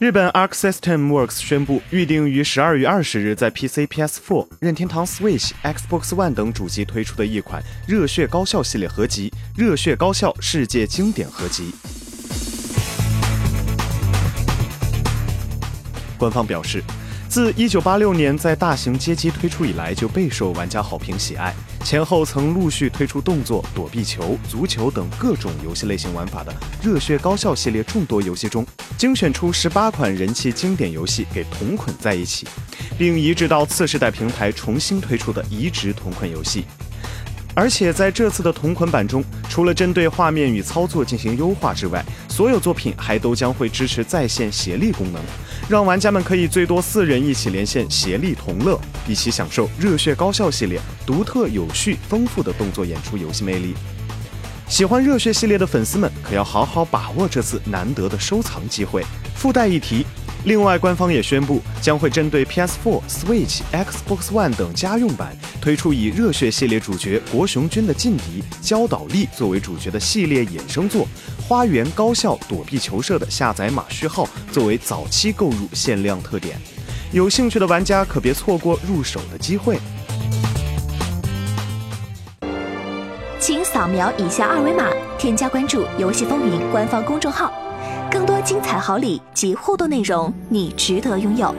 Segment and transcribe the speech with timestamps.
[0.00, 9.30] 日本 Arc System Works 宣布，预定于十二月二十日在 PC、PS4、任天堂 Switch、Xbox One 等主机推出的一款《热血高校》系列合集
[9.60, 11.70] 《热血高校世界经典合集》。
[16.16, 16.82] 官方表示。
[17.30, 21.54] 自1986年在大型街机推出以来，就备受玩家好评喜爱。
[21.84, 26.52] 前后曾陆续推出动作、躲避球、足球等各种游戏类型玩法的
[26.82, 28.66] 《热血高校》系列众多游戏中，
[28.98, 32.48] 精选出十八款人气经典游戏给同捆在一起，
[32.98, 36.64] 并移植到次世代平台重新推出的移植同捆游戏。
[37.54, 45.20] 而且在这次的同捆版中，除了针对画面与操作进行优化之外，所有作品还都将会支持在线协力功能，
[45.68, 53.74] 让玩家们可以最多四人一起连线协力同乐，一起享受《热血高校》系列独特、有序、丰富的动作演出游戏魅力。
[54.68, 59.04] 喜欢热血系列的粉丝们可要好好把握这次难得的收藏机会。
[59.34, 60.06] 附带一提。
[60.44, 71.06] 另外，官方也宣布将会针对 PS4、Switch、Xbox One 等家用版推出以热血系列主角国雄君的劲敌焦岛丽作为主角的系列衍生作
[71.46, 76.56] 《花园高校躲避球社》的下载码序号作为早期购入限量特点。
[77.12, 79.78] 有兴趣的玩家可别错过入手的机会。
[83.38, 84.88] 请扫描以下二维码，
[85.18, 87.52] 添加关注“游戏风云”官方公众号。
[88.20, 91.54] 更多精彩好礼及互动内容，你值得拥有。